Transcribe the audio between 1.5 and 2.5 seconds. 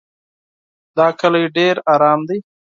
ډېر ارام دی.